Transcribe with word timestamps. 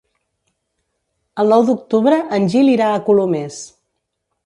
El 1.45 1.53
nou 1.55 1.67
d'octubre 1.69 2.19
en 2.39 2.51
Gil 2.57 2.75
irà 2.79 2.91
a 2.97 3.07
Colomers. 3.11 3.65